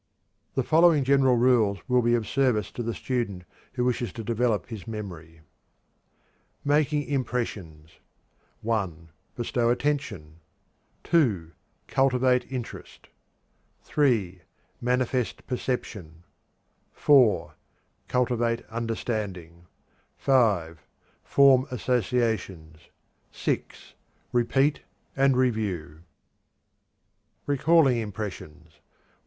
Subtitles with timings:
[0.55, 4.65] The following general rules will be of service to the student who wishes to develop
[4.65, 5.41] his memory:
[6.65, 7.99] Making Impressions.
[8.63, 10.39] (1) Bestow attention.
[11.03, 11.51] (2)
[11.87, 13.09] Cultivate interest.
[13.83, 14.41] (3)
[14.81, 16.23] Manifest perception.
[16.93, 17.53] (4)
[18.07, 19.67] Cultivate understanding.
[20.17, 20.81] (5)
[21.23, 22.89] Form associations.
[23.31, 23.93] (6)
[24.33, 24.81] Repeat
[25.15, 25.99] and review.
[27.47, 28.79] _Recalling Impressions.